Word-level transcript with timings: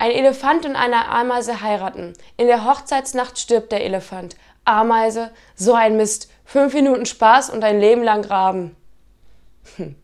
Ein 0.00 0.12
Elefant 0.12 0.64
und 0.64 0.76
eine 0.76 1.10
Ameise 1.10 1.60
heiraten. 1.60 2.14
In 2.38 2.46
der 2.46 2.64
Hochzeitsnacht 2.64 3.38
stirbt 3.38 3.70
der 3.70 3.84
Elefant. 3.84 4.34
Ameise, 4.64 5.30
so 5.56 5.74
ein 5.74 5.98
Mist. 5.98 6.30
Fünf 6.46 6.72
Minuten 6.72 7.04
Spaß 7.04 7.50
und 7.50 7.62
ein 7.62 7.80
Leben 7.80 8.02
lang 8.02 8.22
graben. 8.22 8.74
Hm. 9.76 9.96